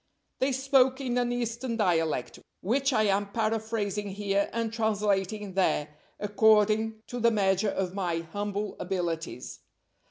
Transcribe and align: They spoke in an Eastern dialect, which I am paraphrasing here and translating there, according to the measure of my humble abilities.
They 0.39 0.51
spoke 0.51 0.99
in 0.99 1.19
an 1.19 1.31
Eastern 1.31 1.77
dialect, 1.77 2.39
which 2.61 2.91
I 2.91 3.03
am 3.03 3.31
paraphrasing 3.31 4.09
here 4.09 4.49
and 4.51 4.73
translating 4.73 5.53
there, 5.53 5.89
according 6.19 7.03
to 7.05 7.19
the 7.19 7.29
measure 7.29 7.69
of 7.69 7.93
my 7.93 8.21
humble 8.33 8.75
abilities. 8.79 9.59